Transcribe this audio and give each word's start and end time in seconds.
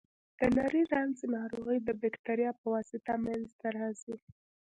د 0.37 0.41
نري 0.57 0.83
رنځ 0.93 1.17
ناروغي 1.35 1.77
د 1.83 1.89
بکتریا 2.01 2.51
په 2.61 2.65
واسطه 2.73 3.13
منځ 3.25 3.47
ته 3.59 3.67
راځي. 3.77 4.15